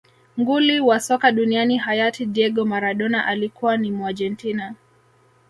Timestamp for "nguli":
0.39-0.79